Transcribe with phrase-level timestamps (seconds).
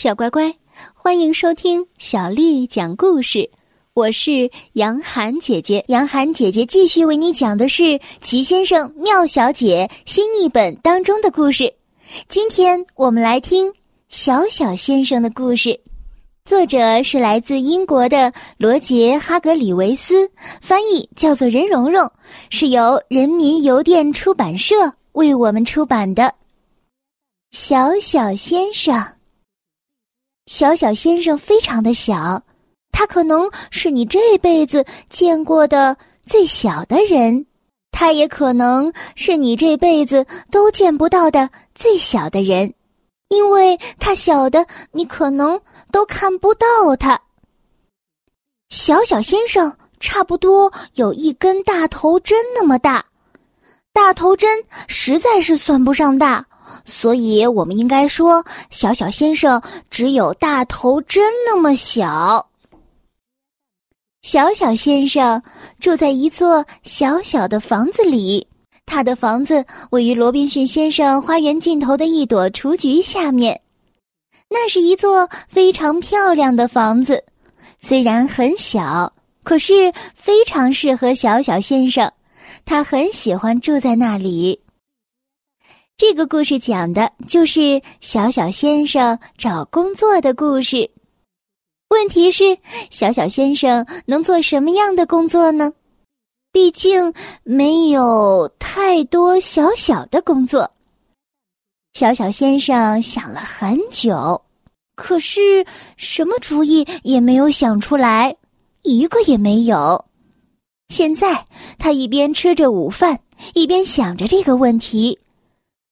[0.00, 0.54] 小乖乖，
[0.94, 3.50] 欢迎收听小丽讲故事。
[3.94, 7.82] 我是杨涵姐姐，杨涵姐姐继续为你讲的是
[8.20, 11.74] 《奇先生妙小姐》新译本当中的故事。
[12.28, 13.72] 今天我们来听
[14.08, 15.76] 小小先生的故事，
[16.44, 20.30] 作者是来自英国的罗杰·哈格里维斯，
[20.60, 22.08] 翻译叫做任蓉蓉，
[22.50, 24.76] 是由人民邮电出版社
[25.14, 26.32] 为我们出版的。
[27.50, 29.04] 小小先生，
[30.48, 32.42] 小小先生非常的小，
[32.90, 37.44] 他可能是你这辈子见过的最小的人，
[37.92, 42.72] 他也可能是你这辈子都见不到的最小的人，
[43.28, 45.60] 因为他小的你可能
[45.92, 47.20] 都看不到他。
[48.70, 53.04] 小小先生差不多有一根大头针那么大，
[53.92, 56.42] 大头针实在是算不上大。
[56.84, 62.48] 所以，我们应该说，小小先生只有大头针那么小。
[64.22, 65.42] 小小先生
[65.80, 68.46] 住在一座小小的房子里，
[68.84, 73.60] 他的房子位于罗宾逊先生花园尽头的一朵雏菊下面。
[74.50, 77.22] 那是一座非常漂亮的房子，
[77.80, 79.12] 虽然很小，
[79.44, 82.10] 可是非常适合小小先生，
[82.64, 84.58] 他很喜欢住在那里。
[85.98, 90.88] 这个故事讲的就是小小先生找工作的故事。
[91.88, 92.56] 问题是，
[92.88, 95.72] 小小先生能做什么样的工作呢？
[96.52, 100.70] 毕竟没有太多小小的工作。
[101.94, 104.40] 小小先生想了很久，
[104.94, 108.36] 可是什么主意也没有想出来，
[108.82, 110.04] 一个也没有。
[110.90, 111.44] 现在
[111.76, 113.18] 他一边吃着午饭，
[113.54, 115.18] 一边想着这个问题。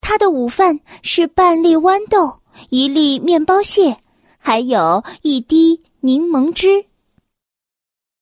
[0.09, 2.39] 他的午饭是半粒豌豆，
[2.71, 3.97] 一粒面包屑，
[4.39, 6.85] 还有一滴柠檬汁。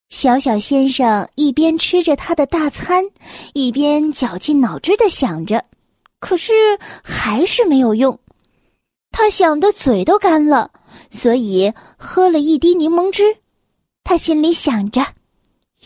[0.09, 3.05] 小小先生一边吃着他的大餐，
[3.53, 5.63] 一边绞尽脑汁的想着，
[6.21, 6.55] 可是
[7.03, 8.19] 还是没有用。
[9.11, 10.71] 他想的嘴都干了，
[11.11, 13.37] 所以喝了一滴柠檬汁。
[14.05, 15.05] 他心里想着，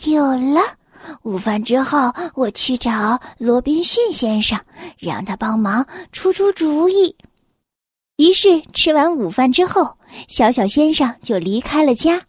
[0.05, 0.61] 有了。
[1.23, 4.59] 午饭之后，我去找罗宾逊先生，
[4.97, 7.15] 让他帮忙出出主意。
[8.17, 12.21] 于是吃完午饭之后，小小先生就离开了家，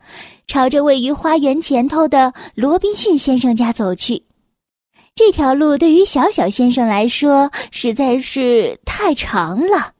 [0.46, 4.24] 朝着位于花园前头的罗宾逊先生家走去。
[5.16, 9.92] 这条路对于小小先生来说实在是太长了。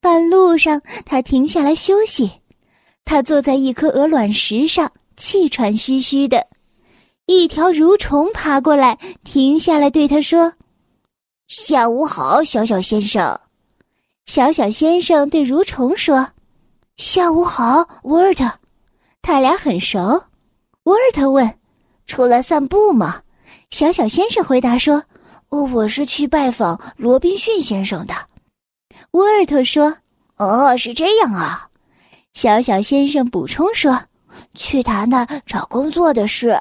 [0.00, 2.30] 半路上，他停下来休息，
[3.04, 6.46] 他坐在一颗鹅卵石上，气喘吁吁的。
[7.30, 10.50] 一条蠕虫爬过来，停下来对他说
[11.46, 13.38] ：“下午好，小小先生。”
[14.24, 16.26] 小小先生对蠕虫说
[16.96, 18.50] ：“下午好，沃尔特。”
[19.20, 19.98] 他俩很熟。
[20.84, 21.58] 沃尔特问
[22.08, 23.20] ：“出来散步吗？”
[23.68, 25.04] 小小先生回答说
[25.50, 28.14] ：“哦，我是去拜访罗宾逊先生的。”
[29.12, 29.94] 沃尔特说
[30.38, 31.68] ：“哦，是这样啊。”
[32.32, 34.00] 小小先生补充说
[34.56, 36.58] ：“去谈谈找工作的事。”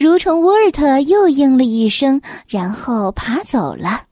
[0.00, 2.18] 蠕虫沃尔特又应了一声，
[2.48, 4.04] 然后爬走了。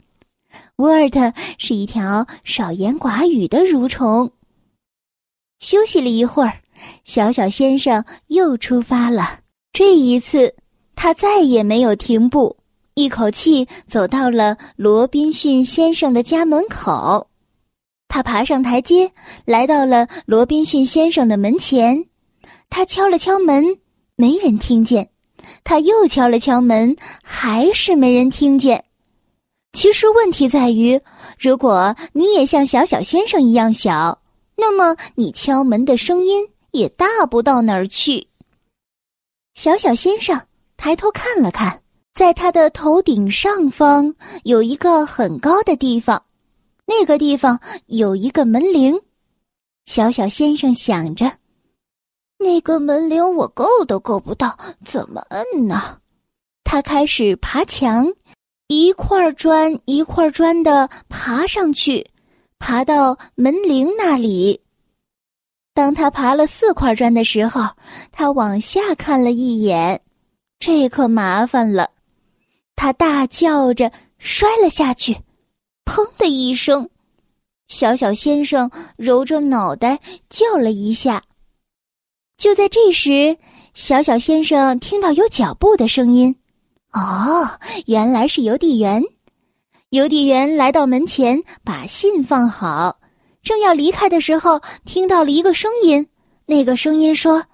[0.76, 4.30] 沃尔特是一条少言寡语的蠕虫。
[5.60, 6.60] 休息了一会儿，
[7.06, 9.40] 小小先生又出发了。
[9.72, 10.54] 这一次，
[10.94, 12.54] 他再也没有停步，
[12.92, 17.26] 一口气走到了罗宾逊先生的家门口。
[18.08, 19.10] 他爬上台阶，
[19.46, 22.04] 来到了罗宾逊先生的门前。
[22.68, 23.64] 他敲了敲门，
[24.16, 25.08] 没人听见。
[25.64, 28.84] 他又敲了敲门，还是没人听见。
[29.72, 31.00] 其实问题在于，
[31.38, 34.20] 如果你也像小小先生一样小，
[34.56, 38.26] 那么你敲门的声音也大不到哪儿去。
[39.54, 40.40] 小小先生
[40.76, 41.82] 抬头看了看，
[42.14, 46.24] 在他的头顶上方有一个很高的地方，
[46.86, 48.98] 那个地方有一个门铃。
[49.86, 51.37] 小小先生想着。
[52.38, 55.98] 那个门铃我够都够不到，怎么摁呢？
[56.62, 58.06] 他开始爬墙，
[58.68, 62.08] 一块砖一块砖的爬上去，
[62.58, 64.60] 爬到门铃那里。
[65.74, 67.68] 当他爬了四块砖的时候，
[68.12, 70.00] 他往下看了一眼，
[70.58, 71.90] 这可麻烦了。
[72.76, 75.16] 他大叫着摔了下去，
[75.84, 76.88] 砰的一声，
[77.66, 79.98] 小小先生揉着脑袋
[80.28, 81.22] 叫了一下。
[82.38, 83.36] 就在这时，
[83.74, 86.36] 小小先生听到有脚步的声音。
[86.92, 89.02] 哦，原来是邮递员。
[89.90, 93.00] 邮递员来到门前，把信放好，
[93.42, 96.06] 正要离开的时候，听到了一个声音。
[96.46, 97.44] 那个声音说：“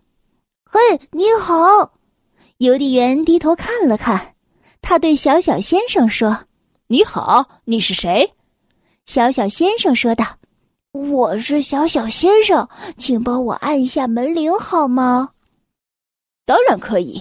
[0.70, 0.78] 嘿，
[1.12, 1.94] 你好。”
[2.58, 4.34] 邮递员低头看了看，
[4.82, 6.40] 他对小小先生说
[6.88, 8.34] ：“你好，你是谁？”
[9.06, 10.26] 小小先生说道
[10.94, 15.30] ：“我是小小先生，请帮我按一下门铃好吗
[16.46, 17.20] ？”“当然可以。”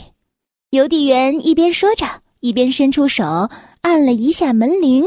[0.70, 2.06] 邮递员一边说着，
[2.40, 3.50] 一边伸出手
[3.82, 5.04] 按了一下门铃。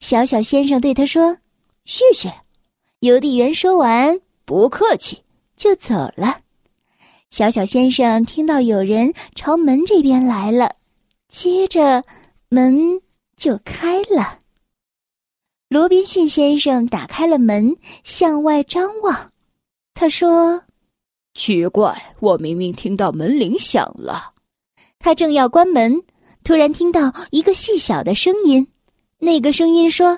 [0.00, 1.38] 小小先生对他说
[1.86, 2.32] ：“谢谢。”
[2.98, 5.22] 邮递员说完：“不客气。”
[5.56, 6.40] 就走了。
[7.30, 10.74] 小小先生听到有人朝门这边来了，
[11.28, 12.02] 接着
[12.48, 13.00] 门
[13.36, 14.40] 就开了。
[15.74, 19.32] 罗宾逊先生打开了门，向外张望。
[19.92, 20.62] 他说
[21.34, 24.34] ：“奇怪，我明明听到门铃响了。”
[25.00, 26.00] 他正要关门，
[26.44, 28.64] 突然听到一个细小的声音。
[29.18, 30.16] 那个声音说：“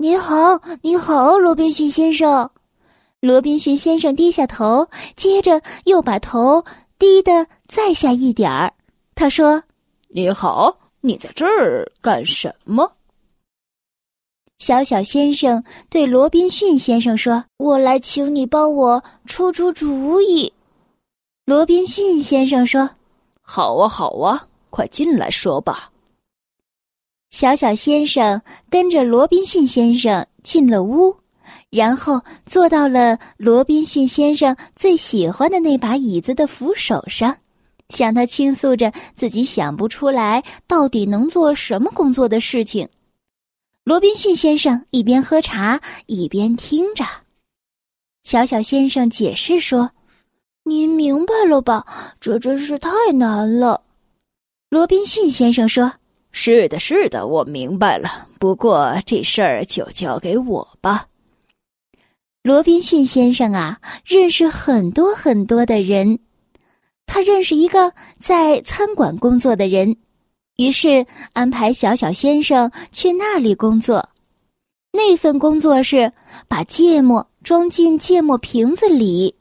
[0.00, 2.50] 你好，你好，罗宾逊先生。”
[3.20, 6.64] 罗宾逊先生低下头，接着又把头
[6.98, 8.72] 低的再下一点儿。
[9.14, 9.62] 他说
[10.08, 12.90] ：“你好，你在这儿干什么？”
[14.58, 20.52] 小小先生对罗宾逊先生说：“我来请你帮我出出主意。”
[21.44, 22.88] 罗宾逊先生说
[23.42, 25.90] ：“好啊，好啊，快进来说吧。”
[27.30, 28.40] 小小先生
[28.70, 31.14] 跟着罗宾逊先生进了屋。
[31.70, 37.36] 然后坐到了罗宾逊先生最喜欢的那把椅子的扶手上，
[37.88, 42.88] 向他倾诉着自己想不出来到底能做什么工作的事情。
[43.84, 47.04] 罗宾逊先生一边喝茶一边听着，
[48.22, 49.90] 小小先生解释说
[50.64, 51.84] ：“您明白了吧？
[52.18, 53.82] 这真是太难了。”
[54.70, 55.92] 罗宾逊先生说
[56.32, 58.26] ：“是的，是的，我明白了。
[58.38, 61.08] 不过这事儿就交给我吧。”
[62.42, 66.18] 罗宾逊先生啊，认识很多很多的人。
[67.04, 69.94] 他认识一个在餐馆工作的人，
[70.56, 74.08] 于是安排小小先生去那里工作。
[74.92, 76.12] 那份工作是
[76.48, 79.34] 把芥末装进芥末瓶子里，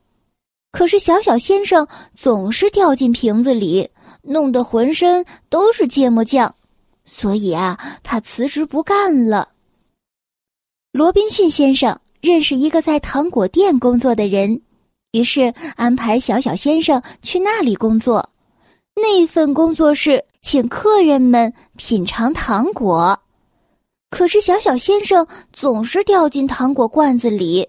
[0.71, 3.89] 可是小小先生总是掉进瓶子里，
[4.21, 6.53] 弄得浑身都是芥末酱，
[7.05, 9.49] 所以啊，他辞职不干了。
[10.91, 11.99] 罗宾逊先生。
[12.23, 14.61] 认识一个在糖果店工作的人，
[15.11, 18.29] 于是安排小小先生去那里工作。
[18.95, 23.19] 那份工作是请客人们品尝糖果，
[24.09, 27.67] 可是小小先生总是掉进糖果罐子里，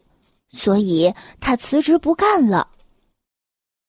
[0.52, 2.68] 所以他辞职不干了。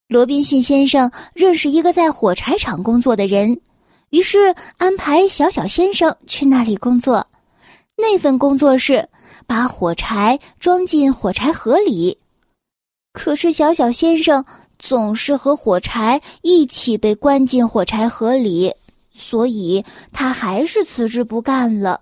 [0.08, 3.60] 罗宾逊先生认识一个在火柴厂工作的人，
[4.10, 7.26] 于是安排小小先生去那里工作。
[7.96, 9.08] 那份工作是。
[9.48, 12.18] 把火柴装进火柴盒里，
[13.14, 14.44] 可是小小先生
[14.78, 18.74] 总是和火柴一起被关进火柴盒里，
[19.14, 22.02] 所以他还是辞职不干了。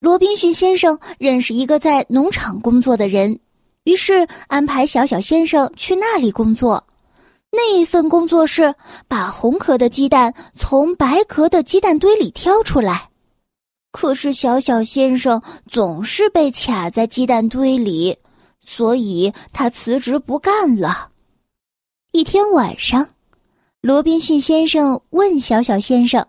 [0.00, 3.38] 罗宾逊先生认识一个在农场工作的人，
[3.84, 6.82] 于是安排小小先生去那里工作。
[7.52, 8.74] 那份工作是
[9.06, 13.10] 把红壳的鸡蛋从白壳的鸡蛋堆里挑出来。
[13.92, 18.16] 可是小小先生总是被卡在鸡蛋堆里，
[18.64, 21.11] 所以他辞职不干了。
[22.12, 23.08] 一天晚上，
[23.80, 26.24] 罗宾逊先生问小小先生：“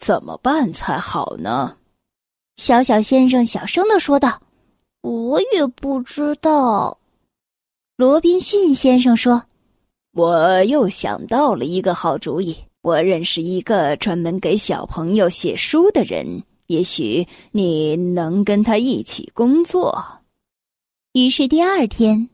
[0.00, 1.76] 怎么办才好呢？”
[2.56, 4.40] 小小先生小声的说道
[5.02, 6.96] ：“我也不知道。”
[7.98, 9.42] 罗宾逊先生说
[10.16, 20.02] ：“我又想到了一个好主意。”我认识一个专门给小朋友写书的人，也许你能跟他一起工作。
[21.12, 22.28] 于是第二天，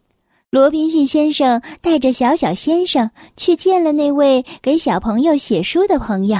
[0.51, 6.39] 罗宾逊先生带着小小先生去见了那位给小朋友写书的朋友。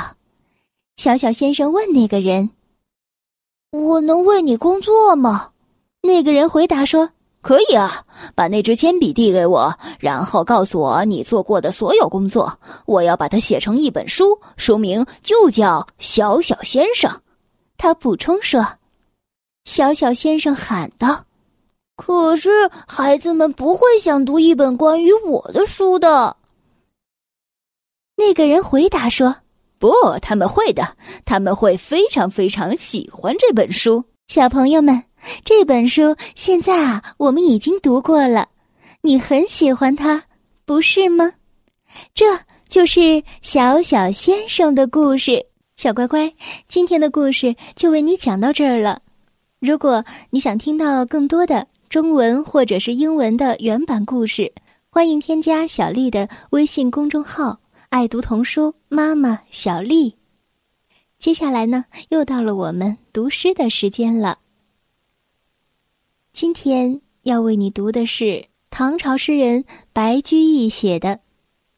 [0.97, 2.51] 小小先生问那个人
[3.73, 5.51] ：“我能为你工作吗？”
[6.03, 7.11] 那个人回答说。
[7.41, 12.59] 可以啊，把那支铅笔递给我，然后告诉我你做过的所有工作。
[12.85, 17.11] 我要把它写成一本书，书名就叫《小小先生》。
[17.79, 18.67] 他补充说
[19.65, 21.25] ：“小小先生喊道，
[21.99, 26.37] 可是孩子们不会想读一本关于我的书的。”
[28.17, 29.35] 那个人回答说
[29.79, 35.05] ：“不，他们会的，他们会非常非常喜欢这本书。”小朋友们。
[35.45, 38.49] 这本书现在啊，我们已经读过了，
[39.01, 40.23] 你很喜欢它，
[40.65, 41.33] 不是吗？
[42.15, 42.39] 这
[42.69, 45.45] 就是小小先生的故事。
[45.77, 46.33] 小乖乖，
[46.69, 49.03] 今天的故事就为你讲到这儿了。
[49.59, 54.53] 如果你想听到更多的中文或者是英文的原版故事，
[54.91, 60.15] 欢迎添加小丽的微信公众号“爱读童书妈妈小丽”。
[61.19, 64.41] 接下来呢，又到了我们读诗的时间了。
[66.31, 69.65] 今天要为你读的是唐朝诗人
[69.95, 71.09] 白居易写的《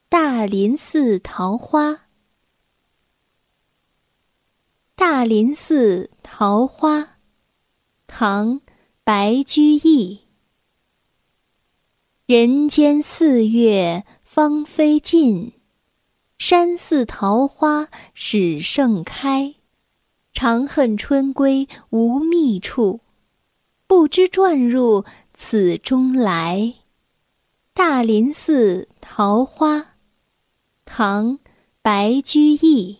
[0.08, 1.90] 大林寺桃花》。
[4.96, 7.10] 大林寺桃花。
[8.08, 8.60] 唐·
[9.12, 10.20] 白居易。
[12.26, 15.52] 人间四月芳菲尽，
[16.38, 19.56] 山寺桃花始盛开。
[20.32, 23.00] 长恨春归无觅处，
[23.88, 26.74] 不知转入此中来。
[27.74, 29.96] 大林寺桃花，
[30.84, 31.38] 唐·
[31.82, 32.98] 白居易。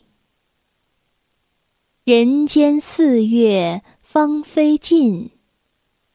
[2.03, 3.85] 人间四月。
[4.03, 5.31] 芳菲尽，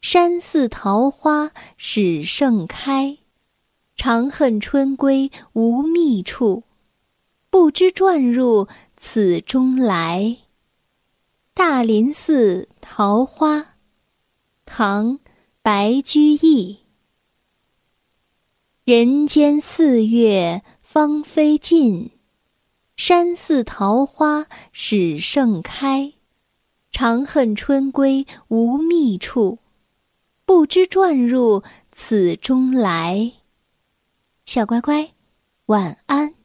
[0.07, 3.17] 山寺桃花始盛开。
[3.95, 6.63] 长恨春归无觅处，
[7.49, 10.37] 不知转入此中来。
[11.55, 13.77] 大林寺桃花，
[14.63, 15.13] 唐·
[15.63, 16.81] 白居易。
[18.83, 22.11] 人间四月芳菲尽，
[22.95, 26.13] 山寺桃花始盛开。
[26.91, 29.57] 长恨春归无觅处，
[30.45, 33.33] 不知转入此中来。
[34.45, 35.11] 小乖乖，
[35.65, 36.35] 晚安。